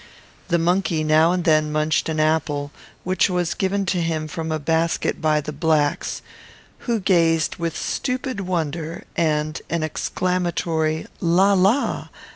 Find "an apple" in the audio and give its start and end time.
2.09-2.71